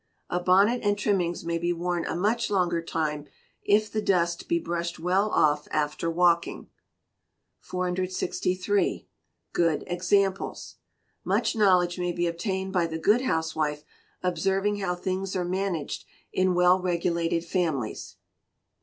A 0.31 0.39
bonnet 0.39 0.81
and 0.81 0.97
trimmings 0.97 1.45
may 1.45 1.59
be 1.59 1.71
worn 1.71 2.05
a 2.07 2.15
much 2.15 2.49
longer 2.49 2.81
time, 2.81 3.27
if 3.61 3.87
the 3.91 4.01
dust 4.01 4.47
be 4.47 4.57
brushed 4.57 4.97
well 4.97 5.29
off 5.29 5.67
after 5.69 6.09
walking. 6.09 6.71
463. 7.59 9.07
Good 9.53 9.83
Examples. 9.85 10.77
Much 11.23 11.55
knowledge 11.55 11.99
may 11.99 12.11
be 12.11 12.25
obtained 12.25 12.73
by 12.73 12.87
the 12.87 12.97
good 12.97 13.21
housewife 13.21 13.83
observing 14.23 14.77
how 14.77 14.95
things 14.95 15.35
are 15.35 15.45
managed 15.45 16.05
in 16.33 16.55
well 16.55 16.79
regulated 16.81 17.45
families. 17.45 18.15